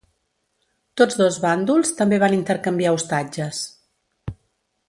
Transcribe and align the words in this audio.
Tots 1.01 1.19
dos 1.19 1.37
bàndols 1.43 1.93
també 2.01 2.21
van 2.25 2.35
intercanviar 2.39 2.97
ostatges. 2.99 3.65